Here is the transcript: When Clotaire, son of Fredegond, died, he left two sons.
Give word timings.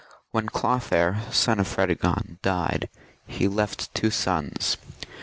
When 0.31 0.47
Clotaire, 0.49 1.19
son 1.31 1.59
of 1.59 1.67
Fredegond, 1.67 2.41
died, 2.41 2.89
he 3.27 3.47
left 3.47 3.93
two 3.93 4.09
sons. 4.09 4.77